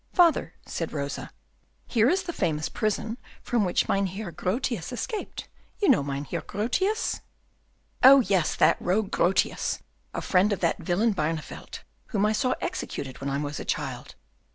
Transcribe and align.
"Father," 0.13 0.55
said 0.65 0.93
Rosa, 0.93 1.29
"here 1.85 2.09
is 2.09 2.23
the 2.23 2.33
famous 2.33 2.69
prison 2.69 3.19
from 3.43 3.63
which 3.63 3.87
Mynheer 3.87 4.31
Grotius 4.31 4.91
escaped. 4.91 5.47
You 5.79 5.89
know 5.89 6.01
Mynheer 6.01 6.41
Grotius?" 6.41 7.21
"Oh, 8.03 8.19
yes, 8.21 8.55
that 8.55 8.81
rogue 8.81 9.11
Grotius, 9.11 9.77
a 10.11 10.21
friend 10.21 10.51
of 10.51 10.59
that 10.61 10.79
villain 10.79 11.13
Barneveldt, 11.13 11.81
whom 12.07 12.25
I 12.25 12.31
saw 12.31 12.55
executed 12.61 13.21
when 13.21 13.29
I 13.29 13.37
was 13.37 13.59
a 13.59 13.63
child. 13.63 14.15